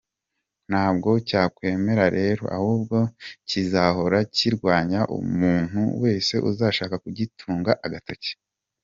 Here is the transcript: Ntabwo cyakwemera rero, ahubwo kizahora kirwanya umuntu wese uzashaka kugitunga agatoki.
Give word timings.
Ntabwo 0.69 1.09
cyakwemera 1.29 2.05
rero, 2.17 2.43
ahubwo 2.57 2.97
kizahora 3.49 4.17
kirwanya 4.35 5.01
umuntu 5.17 5.79
wese 6.03 6.33
uzashaka 6.49 6.95
kugitunga 7.03 7.73
agatoki. 7.87 8.31